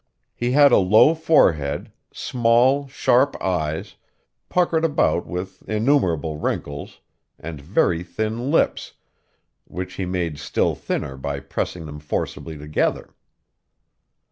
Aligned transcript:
He 0.33 0.53
had 0.53 0.71
a 0.71 0.77
low 0.79 1.13
forehead, 1.13 1.91
small, 2.11 2.87
sharp 2.87 3.39
eyes, 3.39 3.97
puckered 4.49 4.83
about 4.83 5.27
with 5.27 5.61
innumerable 5.69 6.37
wrinkles, 6.39 7.01
and 7.37 7.61
very 7.61 8.01
thin 8.01 8.49
lips, 8.49 8.93
which 9.65 9.93
he 9.93 10.05
made 10.07 10.39
still 10.39 10.73
thinner 10.73 11.17
by 11.17 11.39
pressing 11.39 11.85
them 11.85 11.99
forcibly 11.99 12.57
together. 12.57 13.13